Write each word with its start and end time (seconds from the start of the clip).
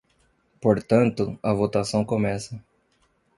Portanto, 0.59 1.37
a 1.43 1.53
votação 1.53 2.03
começa. 2.03 2.59